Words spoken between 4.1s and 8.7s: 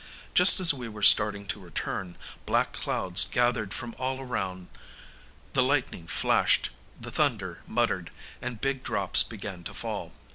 around; the lightning flashed, the thunder muttered, and